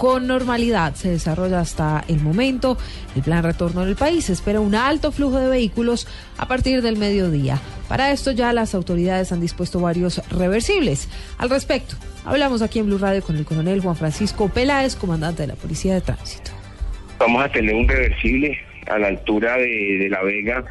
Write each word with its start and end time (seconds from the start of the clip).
con 0.00 0.26
normalidad. 0.26 0.94
Se 0.94 1.10
desarrolla 1.10 1.60
hasta 1.60 2.04
el 2.08 2.20
momento 2.22 2.78
el 3.14 3.20
plan 3.20 3.44
retorno 3.44 3.84
del 3.84 3.96
país. 3.96 4.30
Espera 4.30 4.58
un 4.58 4.74
alto 4.74 5.12
flujo 5.12 5.38
de 5.38 5.50
vehículos 5.50 6.08
a 6.38 6.48
partir 6.48 6.80
del 6.80 6.96
mediodía. 6.96 7.58
Para 7.86 8.10
esto 8.10 8.32
ya 8.32 8.54
las 8.54 8.74
autoridades 8.74 9.30
han 9.30 9.42
dispuesto 9.42 9.78
varios 9.78 10.26
reversibles. 10.30 11.06
Al 11.36 11.50
respecto, 11.50 11.96
hablamos 12.24 12.62
aquí 12.62 12.78
en 12.78 12.86
Blue 12.86 12.96
Radio 12.96 13.22
con 13.22 13.36
el 13.36 13.44
coronel 13.44 13.82
Juan 13.82 13.94
Francisco 13.94 14.48
Peláez, 14.48 14.96
comandante 14.96 15.42
de 15.42 15.48
la 15.48 15.54
Policía 15.54 15.92
de 15.92 16.00
Tránsito. 16.00 16.50
Vamos 17.18 17.44
a 17.44 17.52
tener 17.52 17.74
un 17.74 17.86
reversible 17.86 18.56
a 18.86 18.98
la 18.98 19.08
altura 19.08 19.58
de, 19.58 19.98
de 19.98 20.08
La 20.08 20.22
Vega 20.22 20.64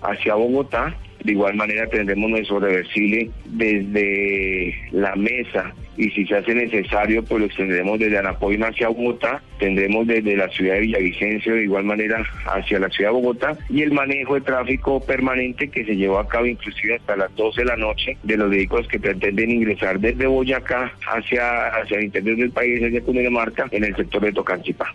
hacia 0.00 0.36
Bogotá 0.36 0.96
de 1.26 1.32
igual 1.32 1.56
manera 1.56 1.88
tendremos 1.88 2.30
nuestro 2.30 2.60
reversible 2.60 3.28
desde 3.46 4.72
la 4.92 5.16
mesa 5.16 5.74
y 5.96 6.10
si 6.10 6.24
se 6.26 6.36
hace 6.36 6.54
necesario, 6.54 7.24
pues 7.24 7.40
lo 7.40 7.46
extenderemos 7.46 7.98
desde 7.98 8.18
Anapoima 8.18 8.68
hacia 8.68 8.88
Bogotá, 8.88 9.42
tendremos 9.58 10.06
desde 10.06 10.36
la 10.36 10.48
ciudad 10.50 10.74
de 10.74 10.80
Villavicencio 10.80 11.54
de 11.54 11.64
igual 11.64 11.84
manera 11.84 12.24
hacia 12.44 12.78
la 12.78 12.90
ciudad 12.90 13.10
de 13.10 13.14
Bogotá 13.14 13.58
y 13.68 13.82
el 13.82 13.92
manejo 13.92 14.34
de 14.34 14.42
tráfico 14.42 15.00
permanente 15.00 15.68
que 15.68 15.84
se 15.84 15.96
llevó 15.96 16.18
a 16.18 16.28
cabo 16.28 16.46
inclusive 16.46 16.96
hasta 16.96 17.16
las 17.16 17.34
12 17.34 17.62
de 17.62 17.66
la 17.66 17.76
noche 17.76 18.16
de 18.22 18.36
los 18.36 18.48
vehículos 18.48 18.86
que 18.86 19.00
pretenden 19.00 19.50
ingresar 19.50 19.98
desde 19.98 20.26
Boyacá 20.26 20.92
hacia, 21.08 21.68
hacia 21.68 21.98
el 21.98 22.04
interior 22.04 22.36
del 22.36 22.50
país, 22.50 22.80
hacia 22.84 23.00
Cundinamarca, 23.00 23.66
en 23.72 23.82
el 23.82 23.96
sector 23.96 24.22
de 24.22 24.32
Tocancipá. 24.32 24.94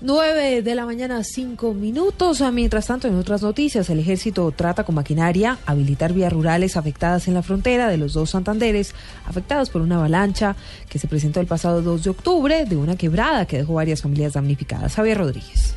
9 0.00 0.62
de 0.62 0.74
la 0.76 0.86
mañana, 0.86 1.24
5 1.24 1.74
minutos. 1.74 2.40
Ah, 2.40 2.52
mientras 2.52 2.86
tanto, 2.86 3.08
en 3.08 3.16
otras 3.16 3.42
noticias, 3.42 3.90
el 3.90 3.98
ejército 3.98 4.52
trata 4.52 4.84
con 4.84 4.94
maquinaria 4.94 5.58
habilitar 5.66 6.12
vías 6.12 6.32
rurales 6.32 6.76
afectadas 6.76 7.26
en 7.26 7.34
la 7.34 7.42
frontera 7.42 7.88
de 7.88 7.96
los 7.96 8.12
dos 8.12 8.30
Santanderes, 8.30 8.94
afectados 9.26 9.70
por 9.70 9.82
una 9.82 9.96
avalancha 9.96 10.54
que 10.88 11.00
se 11.00 11.08
presentó 11.08 11.40
el 11.40 11.46
pasado 11.46 11.82
2 11.82 12.04
de 12.04 12.10
octubre 12.10 12.64
de 12.64 12.76
una 12.76 12.96
quebrada 12.96 13.46
que 13.46 13.58
dejó 13.58 13.74
varias 13.74 14.02
familias 14.02 14.34
damnificadas. 14.34 14.94
Javier 14.94 15.18
Rodríguez. 15.18 15.74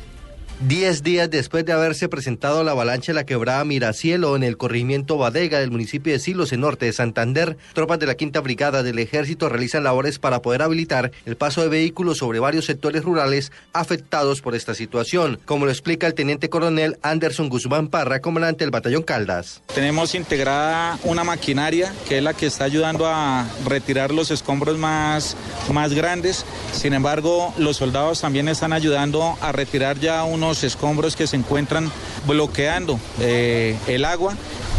Diez 0.68 1.02
días 1.02 1.28
después 1.28 1.64
de 1.64 1.72
haberse 1.72 2.08
presentado 2.08 2.62
la 2.62 2.70
avalancha 2.70 3.10
en 3.10 3.16
la 3.16 3.26
quebrada 3.26 3.64
Miracielo 3.64 4.36
en 4.36 4.44
el 4.44 4.56
corregimiento 4.56 5.18
Badega 5.18 5.58
del 5.58 5.72
municipio 5.72 6.12
de 6.12 6.20
Silos, 6.20 6.52
en 6.52 6.60
norte 6.60 6.86
de 6.86 6.92
Santander, 6.92 7.56
tropas 7.72 7.98
de 7.98 8.06
la 8.06 8.14
Quinta 8.14 8.38
Brigada 8.38 8.84
del 8.84 9.00
Ejército 9.00 9.48
realizan 9.48 9.82
labores 9.82 10.20
para 10.20 10.40
poder 10.40 10.62
habilitar 10.62 11.10
el 11.26 11.34
paso 11.34 11.62
de 11.62 11.68
vehículos 11.68 12.18
sobre 12.18 12.38
varios 12.38 12.66
sectores 12.66 13.02
rurales 13.02 13.50
afectados 13.72 14.40
por 14.40 14.54
esta 14.54 14.72
situación, 14.76 15.40
como 15.46 15.64
lo 15.64 15.72
explica 15.72 16.06
el 16.06 16.14
teniente 16.14 16.48
coronel 16.48 16.96
Anderson 17.02 17.48
Guzmán 17.48 17.88
Parra, 17.88 18.20
comandante 18.20 18.62
del 18.62 18.70
batallón 18.70 19.02
Caldas. 19.02 19.62
Tenemos 19.74 20.14
integrada 20.14 20.96
una 21.02 21.24
maquinaria 21.24 21.92
que 22.08 22.18
es 22.18 22.22
la 22.22 22.34
que 22.34 22.46
está 22.46 22.66
ayudando 22.66 23.08
a 23.08 23.48
retirar 23.66 24.12
los 24.12 24.30
escombros 24.30 24.78
más, 24.78 25.36
más 25.72 25.92
grandes. 25.92 26.46
Sin 26.72 26.94
embargo, 26.94 27.52
los 27.58 27.78
soldados 27.78 28.20
también 28.20 28.46
están 28.46 28.72
ayudando 28.72 29.36
a 29.40 29.50
retirar 29.50 29.98
ya 29.98 30.22
unos 30.22 30.51
escombros 30.64 31.16
que 31.16 31.26
se 31.26 31.36
encuentran 31.36 31.90
bloqueando 32.26 32.98
eh, 33.20 33.76
el 33.86 34.04
agua 34.04 34.36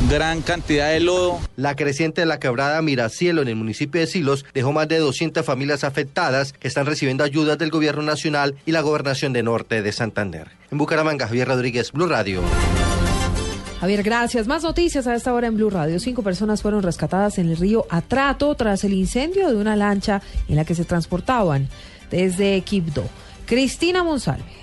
gran 0.09 0.41
cantidad 0.41 0.89
de 0.89 0.99
lodo. 0.99 1.39
La 1.55 1.75
creciente 1.75 2.21
de 2.21 2.27
la 2.27 2.39
quebrada 2.39 2.81
Miracielo 2.81 3.41
en 3.41 3.47
el 3.47 3.55
municipio 3.55 4.01
de 4.01 4.07
Silos 4.07 4.45
dejó 4.53 4.71
más 4.71 4.87
de 4.87 4.99
200 4.99 5.45
familias 5.45 5.83
afectadas 5.83 6.53
que 6.53 6.67
están 6.67 6.85
recibiendo 6.85 7.23
ayudas 7.23 7.57
del 7.57 7.69
gobierno 7.69 8.01
nacional 8.01 8.55
y 8.65 8.71
la 8.71 8.81
gobernación 8.81 9.33
de 9.33 9.43
Norte 9.43 9.81
de 9.81 9.91
Santander. 9.91 10.49
En 10.71 10.77
Bucaramanga, 10.77 11.27
Javier 11.27 11.47
Rodríguez, 11.47 11.91
Blue 11.91 12.07
Radio. 12.07 12.41
Javier, 13.79 14.03
gracias. 14.03 14.47
Más 14.47 14.63
noticias 14.63 15.07
a 15.07 15.15
esta 15.15 15.33
hora 15.33 15.47
en 15.47 15.55
Blue 15.55 15.69
Radio. 15.69 15.99
Cinco 15.99 16.23
personas 16.23 16.61
fueron 16.61 16.83
rescatadas 16.83 17.37
en 17.37 17.49
el 17.49 17.57
río 17.57 17.85
Atrato 17.89 18.55
tras 18.55 18.83
el 18.83 18.93
incendio 18.93 19.49
de 19.49 19.55
una 19.55 19.75
lancha 19.75 20.21
en 20.47 20.55
la 20.55 20.65
que 20.65 20.75
se 20.75 20.85
transportaban 20.85 21.67
desde 22.09 22.61
Quibdó. 22.61 23.03
Cristina 23.45 24.03
Monsalve. 24.03 24.62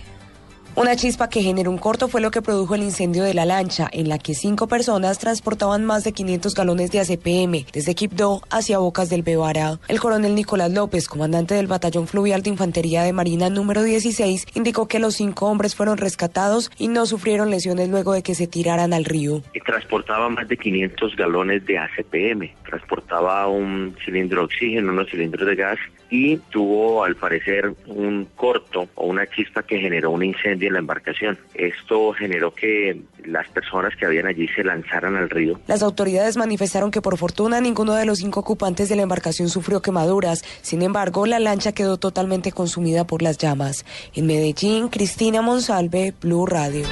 Una 0.76 0.94
chispa 0.94 1.28
que 1.28 1.42
generó 1.42 1.70
un 1.70 1.78
corto 1.78 2.06
fue 2.06 2.20
lo 2.20 2.30
que 2.30 2.42
produjo 2.42 2.76
el 2.76 2.82
incendio 2.82 3.24
de 3.24 3.34
la 3.34 3.44
lancha, 3.44 3.88
en 3.92 4.08
la 4.08 4.18
que 4.18 4.34
cinco 4.34 4.68
personas 4.68 5.18
transportaban 5.18 5.84
más 5.84 6.04
de 6.04 6.12
500 6.12 6.54
galones 6.54 6.92
de 6.92 7.00
ACPM 7.00 7.66
desde 7.72 7.96
Quibdó 7.96 8.40
hacia 8.50 8.78
Bocas 8.78 9.10
del 9.10 9.22
Bevara. 9.22 9.80
El 9.88 9.98
coronel 9.98 10.36
Nicolás 10.36 10.70
López, 10.70 11.08
comandante 11.08 11.54
del 11.54 11.66
Batallón 11.66 12.06
Fluvial 12.06 12.42
de 12.42 12.50
Infantería 12.50 13.02
de 13.02 13.12
Marina 13.12 13.50
número 13.50 13.82
16, 13.82 14.46
indicó 14.54 14.86
que 14.86 15.00
los 15.00 15.16
cinco 15.16 15.46
hombres 15.46 15.74
fueron 15.74 15.98
rescatados 15.98 16.70
y 16.78 16.86
no 16.86 17.04
sufrieron 17.04 17.50
lesiones 17.50 17.88
luego 17.88 18.12
de 18.12 18.22
que 18.22 18.36
se 18.36 18.46
tiraran 18.46 18.92
al 18.92 19.04
río. 19.04 19.42
Transportaba 19.66 20.28
más 20.28 20.48
de 20.48 20.56
500 20.56 21.16
galones 21.16 21.66
de 21.66 21.78
ACPM, 21.78 22.50
transportaba 22.70 23.48
un 23.48 23.96
cilindro 24.04 24.40
de 24.40 24.44
oxígeno, 24.46 24.92
unos 24.92 25.10
cilindros 25.10 25.46
de 25.46 25.56
gas 25.56 25.78
y 26.10 26.36
tuvo 26.50 27.04
al 27.04 27.14
parecer 27.14 27.72
un 27.86 28.26
corto 28.34 28.88
o 28.96 29.06
una 29.06 29.26
chispa 29.28 29.62
que 29.62 29.78
generó 29.78 30.10
un 30.10 30.24
incendio 30.24 30.68
en 30.68 30.74
la 30.74 30.78
embarcación. 30.80 31.38
Esto 31.54 32.12
generó 32.12 32.52
que 32.52 33.00
las 33.24 33.48
personas 33.48 33.94
que 33.96 34.06
habían 34.06 34.26
allí 34.26 34.48
se 34.48 34.64
lanzaran 34.64 35.16
al 35.16 35.30
río. 35.30 35.60
Las 35.68 35.82
autoridades 35.82 36.36
manifestaron 36.36 36.90
que 36.90 37.00
por 37.00 37.16
fortuna 37.16 37.60
ninguno 37.60 37.94
de 37.94 38.06
los 38.06 38.18
cinco 38.18 38.40
ocupantes 38.40 38.88
de 38.88 38.96
la 38.96 39.02
embarcación 39.02 39.48
sufrió 39.48 39.82
quemaduras. 39.82 40.44
Sin 40.62 40.82
embargo, 40.82 41.26
la 41.26 41.38
lancha 41.38 41.72
quedó 41.72 41.96
totalmente 41.96 42.50
consumida 42.50 43.06
por 43.06 43.22
las 43.22 43.38
llamas. 43.38 43.84
En 44.14 44.26
Medellín, 44.26 44.88
Cristina 44.88 45.42
Monsalve, 45.42 46.12
Blue 46.20 46.46
Radio. 46.46 46.86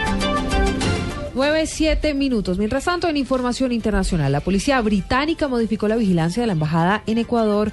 9, 1.38 1.68
7 1.68 2.14
minutos. 2.14 2.58
Mientras 2.58 2.82
tanto, 2.82 3.08
en 3.08 3.16
información 3.16 3.70
internacional, 3.70 4.32
la 4.32 4.40
policía 4.40 4.80
británica 4.80 5.46
modificó 5.46 5.86
la 5.86 5.94
vigilancia 5.94 6.42
de 6.42 6.48
la 6.48 6.54
embajada 6.54 7.04
en 7.06 7.16
Ecuador 7.16 7.70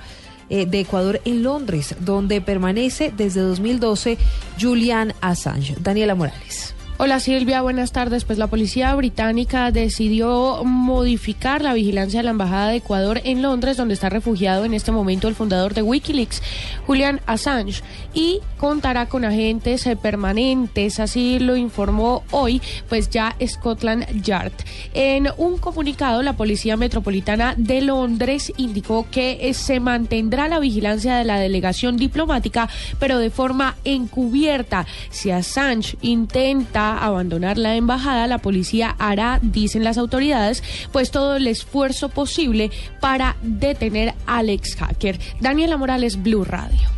eh, 0.52 0.68
de 0.68 0.82
Ecuador 0.82 1.20
en 1.26 1.42
Londres, 1.42 1.96
donde 2.00 2.42
permanece 2.42 3.12
desde 3.18 3.42
2012 3.42 4.20
Julian 4.62 5.16
Assange. 5.20 5.78
Daniela 5.80 6.14
Morales. 6.14 6.75
Hola 6.98 7.20
Silvia, 7.20 7.62
buenas 7.62 7.92
tardes. 7.92 8.24
Pues 8.24 8.40
la 8.40 8.48
policía 8.48 8.96
británica 8.96 9.70
decidió 9.72 10.64
modificar 10.64 11.62
la 11.62 11.74
vigilancia 11.74 12.22
de 12.22 12.24
la 12.24 12.32
Embajada 12.32 12.70
de 12.70 12.78
Ecuador 12.78 13.20
en 13.26 13.42
Londres, 13.42 13.76
donde 13.76 13.94
está 13.94 14.08
refugiado 14.08 14.64
en 14.64 14.74
este 14.74 14.94
momento 14.94 15.28
el 15.28 15.36
fundador 15.36 15.74
de 15.74 15.82
Wikileaks, 15.82 16.42
Julian 16.88 17.20
Assange, 17.26 17.82
y 18.14 18.40
contará 18.58 19.08
con 19.10 19.26
agentes 19.26 19.86
eh, 19.88 19.98
permanentes, 19.98 21.02
así 21.02 21.38
lo 21.38 21.58
informó 21.58 22.24
hoy, 22.32 22.62
pues 22.88 23.10
ya 23.10 23.36
Scotland 23.46 24.24
Yard. 24.24 24.54
En 24.94 25.28
un 25.36 25.58
comunicado, 25.58 26.24
la 26.24 26.38
Policía 26.38 26.78
Metropolitana 26.78 27.56
de 27.58 27.82
Londres 27.82 28.54
indicó 28.56 29.06
que 29.12 29.50
eh, 29.50 29.54
se 29.54 29.82
mantendrá 29.82 30.48
la 30.48 30.60
vigilancia 30.60 31.18
de 31.18 31.26
la 31.26 31.40
delegación 31.40 31.98
diplomática, 31.98 32.70
pero 33.02 33.20
de 33.20 33.32
forma 33.32 33.76
encubierta. 33.84 34.88
Si 35.10 35.30
Assange 35.30 35.98
intenta 36.02 36.85
abandonar 36.94 37.58
la 37.58 37.76
embajada, 37.76 38.28
la 38.28 38.40
policía 38.40 38.96
hará, 39.00 39.40
dicen 39.42 39.84
las 39.84 39.98
autoridades, 39.98 40.64
pues 40.92 41.12
todo 41.12 41.36
el 41.36 41.48
esfuerzo 41.48 42.10
posible 42.10 42.72
para 43.00 43.36
detener 43.42 44.14
al 44.26 44.50
ex 44.50 44.76
hacker. 44.76 45.20
Daniela 45.40 45.78
Morales, 45.78 46.22
Blue 46.22 46.44
Radio. 46.44 46.96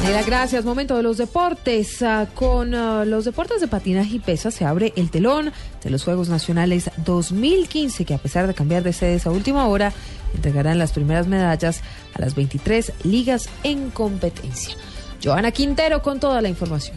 Daniela, 0.00 0.22
gracias. 0.22 0.64
Momento 0.64 0.96
de 0.96 1.02
los 1.02 1.18
deportes. 1.18 2.02
Ah, 2.02 2.26
con 2.34 2.74
ah, 2.74 3.04
los 3.04 3.26
deportes 3.26 3.60
de 3.60 3.68
patinaje 3.68 4.16
y 4.16 4.18
pesa 4.18 4.50
se 4.50 4.64
abre 4.64 4.94
el 4.96 5.10
telón 5.10 5.52
de 5.84 5.90
los 5.90 6.04
Juegos 6.04 6.30
Nacionales 6.30 6.90
2015, 7.04 8.06
que 8.06 8.14
a 8.14 8.18
pesar 8.18 8.46
de 8.46 8.54
cambiar 8.54 8.82
de 8.82 8.94
sedes 8.94 9.26
a 9.26 9.30
última 9.30 9.66
hora, 9.66 9.92
entregarán 10.34 10.78
las 10.78 10.92
primeras 10.92 11.26
medallas 11.26 11.82
a 12.14 12.20
las 12.20 12.34
23 12.34 12.92
ligas 13.04 13.48
en 13.62 13.90
competencia. 13.90 14.74
Joana 15.22 15.52
Quintero 15.52 16.00
con 16.00 16.18
toda 16.18 16.40
la 16.40 16.48
información. 16.48 16.96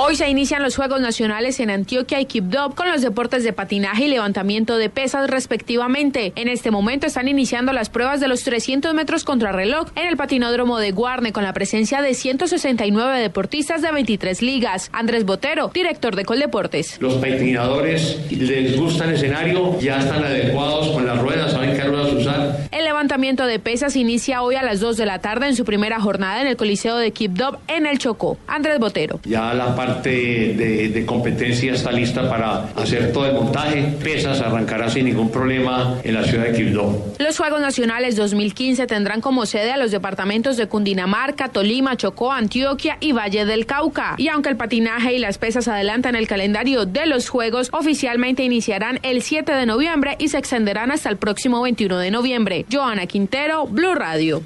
Hoy 0.00 0.14
se 0.14 0.28
inician 0.28 0.62
los 0.62 0.76
Juegos 0.76 1.00
Nacionales 1.00 1.58
en 1.58 1.70
Antioquia 1.70 2.20
y 2.20 2.26
Quibdó 2.26 2.70
con 2.70 2.88
los 2.88 3.02
deportes 3.02 3.42
de 3.42 3.52
patinaje 3.52 4.04
y 4.04 4.08
levantamiento 4.08 4.78
de 4.78 4.90
pesas 4.90 5.28
respectivamente. 5.28 6.32
En 6.36 6.46
este 6.46 6.70
momento 6.70 7.08
están 7.08 7.26
iniciando 7.26 7.72
las 7.72 7.90
pruebas 7.90 8.20
de 8.20 8.28
los 8.28 8.44
300 8.44 8.94
metros 8.94 9.24
contrarreloj 9.24 9.88
en 9.96 10.06
el 10.06 10.16
patinódromo 10.16 10.78
de 10.78 10.92
Guarne 10.92 11.32
con 11.32 11.42
la 11.42 11.52
presencia 11.52 12.00
de 12.00 12.14
169 12.14 13.18
deportistas 13.18 13.82
de 13.82 13.90
23 13.90 14.40
ligas. 14.40 14.88
Andrés 14.92 15.24
Botero, 15.24 15.72
director 15.74 16.14
de 16.14 16.24
Coldeportes. 16.24 16.98
Los 17.00 17.14
patinadores 17.14 18.20
les 18.30 18.78
gusta 18.78 19.04
el 19.04 19.14
escenario, 19.14 19.80
ya 19.80 19.98
están 19.98 20.22
adecuados 20.22 20.92
con 20.92 21.08
las 21.08 21.18
ruedas, 21.18 21.50
saben 21.50 21.76
qué 21.76 21.82
ruedas 21.82 22.12
usar. 22.12 22.67
El 22.98 23.02
levantamiento 23.02 23.46
de 23.46 23.60
pesas 23.60 23.94
inicia 23.94 24.42
hoy 24.42 24.56
a 24.56 24.62
las 24.64 24.80
2 24.80 24.96
de 24.96 25.06
la 25.06 25.20
tarde 25.20 25.46
en 25.46 25.54
su 25.54 25.64
primera 25.64 26.00
jornada 26.00 26.40
en 26.40 26.48
el 26.48 26.56
Coliseo 26.56 26.96
de 26.96 27.12
Quibdó 27.12 27.60
en 27.68 27.86
el 27.86 28.00
Chocó. 28.00 28.38
Andrés 28.48 28.80
Botero. 28.80 29.20
Ya 29.22 29.54
la 29.54 29.76
parte 29.76 30.10
de, 30.10 31.06
competencia 31.06 31.74
está 31.74 31.92
lista 31.92 32.28
para 32.28 32.64
hacer 32.74 33.12
todo 33.12 33.26
el 33.26 33.34
montaje. 33.34 33.94
Pesas 34.02 34.40
arrancará 34.40 34.88
sin 34.90 35.04
ningún 35.04 35.30
problema 35.30 36.00
en 36.02 36.12
la 36.12 36.24
ciudad 36.24 36.46
de 36.46 36.52
Quibdó. 36.54 37.14
Los 37.20 37.38
Juegos 37.38 37.60
Nacionales 37.60 38.16
2015 38.16 38.88
tendrán 38.88 39.20
como 39.20 39.46
sede 39.46 39.70
a 39.70 39.76
los 39.76 39.92
departamentos 39.92 40.56
de 40.56 40.66
Cundinamarca, 40.66 41.50
Tolima, 41.50 41.96
Chocó, 41.96 42.32
Antioquia 42.32 42.96
y 42.98 43.12
Valle 43.12 43.44
del 43.44 43.64
Cauca. 43.64 44.16
Y 44.18 44.26
aunque 44.26 44.48
el 44.48 44.56
patinaje 44.56 45.12
y 45.12 45.20
las 45.20 45.38
pesas 45.38 45.68
adelantan 45.68 46.16
el 46.16 46.26
calendario 46.26 46.84
de 46.84 47.06
los 47.06 47.28
Juegos, 47.28 47.68
oficialmente 47.70 48.42
iniciarán 48.42 48.98
el 49.04 49.22
7 49.22 49.52
de 49.52 49.66
noviembre 49.66 50.16
y 50.18 50.30
se 50.30 50.38
extenderán 50.38 50.90
hasta 50.90 51.10
el 51.10 51.16
próximo 51.16 51.62
21 51.62 51.96
de 51.98 52.10
noviembre. 52.10 52.66
2015. 52.68 52.87
Joana 52.88 53.06
Quintero, 53.06 53.66
Blue 53.66 53.94
Radio. 53.94 54.42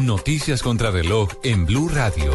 Noticias 0.00 0.62
contra 0.62 0.90
reloj 0.90 1.28
en 1.42 1.66
Blue 1.66 1.90
Radio. 1.90 2.30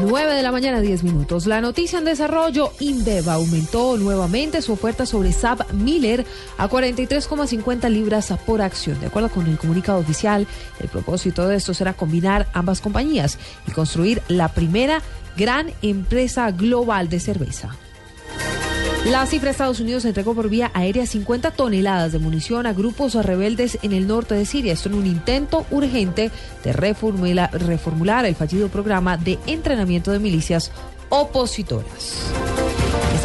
9 0.00 0.34
de 0.34 0.42
la 0.42 0.50
mañana, 0.52 0.80
10 0.80 1.02
minutos. 1.02 1.44
La 1.44 1.60
noticia 1.60 1.98
en 1.98 2.06
desarrollo, 2.06 2.72
Inbeva 2.80 3.34
aumentó 3.34 3.98
nuevamente 3.98 4.62
su 4.62 4.72
oferta 4.72 5.04
sobre 5.04 5.32
SAP 5.32 5.70
Miller 5.74 6.24
a 6.56 6.66
43,50 6.66 7.90
libras 7.90 8.32
por 8.46 8.62
acción. 8.62 8.98
De 9.00 9.08
acuerdo 9.08 9.28
con 9.28 9.46
el 9.48 9.58
comunicado 9.58 9.98
oficial, 9.98 10.46
el 10.80 10.88
propósito 10.88 11.46
de 11.46 11.56
esto 11.56 11.74
será 11.74 11.92
combinar 11.92 12.46
ambas 12.54 12.80
compañías 12.80 13.38
y 13.68 13.72
construir 13.72 14.22
la 14.28 14.48
primera 14.48 15.02
gran 15.36 15.70
empresa 15.82 16.50
global 16.52 17.10
de 17.10 17.20
cerveza. 17.20 17.76
La 19.10 19.24
cifra 19.24 19.46
de 19.46 19.52
Estados 19.52 19.78
Unidos 19.78 20.04
entregó 20.04 20.34
por 20.34 20.48
vía 20.48 20.72
aérea 20.74 21.06
50 21.06 21.52
toneladas 21.52 22.10
de 22.10 22.18
munición 22.18 22.66
a 22.66 22.72
grupos 22.72 23.14
rebeldes 23.14 23.78
en 23.82 23.92
el 23.92 24.08
norte 24.08 24.34
de 24.34 24.44
Siria. 24.44 24.72
Esto 24.72 24.88
en 24.88 24.96
un 24.96 25.06
intento 25.06 25.64
urgente 25.70 26.32
de 26.64 26.72
reformular 26.72 28.26
el 28.26 28.34
fallido 28.34 28.68
programa 28.68 29.16
de 29.16 29.38
entrenamiento 29.46 30.10
de 30.10 30.18
milicias 30.18 30.72
opositoras. 31.08 32.32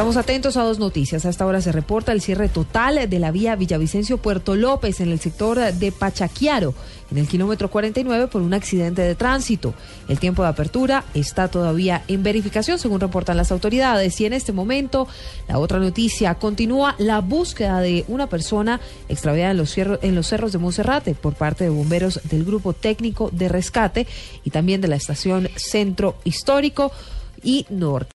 Estamos 0.01 0.17
atentos 0.17 0.57
a 0.57 0.63
dos 0.63 0.79
noticias. 0.79 1.27
Hasta 1.27 1.43
ahora 1.43 1.61
se 1.61 1.71
reporta 1.71 2.11
el 2.11 2.21
cierre 2.21 2.49
total 2.49 3.07
de 3.07 3.19
la 3.19 3.29
vía 3.29 3.55
Villavicencio-Puerto 3.55 4.55
López 4.55 4.99
en 4.99 5.11
el 5.11 5.19
sector 5.19 5.59
de 5.59 5.91
Pachaquiaro, 5.91 6.73
en 7.11 7.19
el 7.19 7.27
kilómetro 7.27 7.69
49, 7.69 8.25
por 8.25 8.41
un 8.41 8.55
accidente 8.55 9.03
de 9.03 9.13
tránsito. 9.13 9.75
El 10.07 10.17
tiempo 10.17 10.41
de 10.41 10.49
apertura 10.49 11.03
está 11.13 11.49
todavía 11.49 12.03
en 12.07 12.23
verificación, 12.23 12.79
según 12.79 12.99
reportan 12.99 13.37
las 13.37 13.51
autoridades. 13.51 14.19
Y 14.19 14.25
en 14.25 14.33
este 14.33 14.51
momento, 14.51 15.07
la 15.47 15.59
otra 15.59 15.77
noticia 15.77 16.33
continúa 16.33 16.95
la 16.97 17.19
búsqueda 17.19 17.79
de 17.79 18.03
una 18.07 18.25
persona 18.25 18.81
extraviada 19.07 19.51
en 19.51 19.57
los, 19.57 19.77
en 19.77 20.15
los 20.15 20.25
cerros 20.25 20.51
de 20.51 20.57
Monserrate 20.57 21.13
por 21.13 21.35
parte 21.35 21.65
de 21.65 21.69
bomberos 21.69 22.19
del 22.23 22.43
Grupo 22.43 22.73
Técnico 22.73 23.29
de 23.31 23.49
Rescate 23.49 24.07
y 24.43 24.49
también 24.49 24.81
de 24.81 24.87
la 24.87 24.95
Estación 24.95 25.47
Centro 25.57 26.15
Histórico 26.23 26.91
y 27.43 27.67
Norte. 27.69 28.09